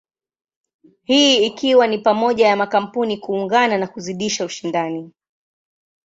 [1.03, 5.11] Hii ikiwa ni pamoja na makampuni kuungana na kuzidisha ushindani.